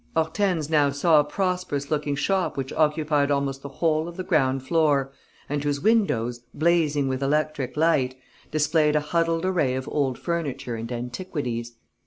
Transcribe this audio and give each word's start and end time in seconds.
Hortense 0.15 0.67
now 0.67 0.89
saw 0.89 1.19
a 1.19 1.23
prosperous 1.23 1.91
looking 1.91 2.15
shop 2.15 2.57
which 2.57 2.73
occupied 2.73 3.29
almost 3.29 3.61
the 3.61 3.69
whole 3.69 4.07
of 4.07 4.17
the 4.17 4.23
ground 4.23 4.63
floor 4.63 5.11
and 5.47 5.63
whose 5.63 5.79
windows, 5.79 6.41
blazing 6.55 7.07
with 7.07 7.21
electric 7.21 7.77
light, 7.77 8.15
displayed 8.49 8.95
a 8.95 8.99
huddled 9.01 9.45
array 9.45 9.75
of 9.75 9.87
old 9.87 10.17
furniture 10.17 10.75
and 10.75 10.91
antiquities. 10.91 11.73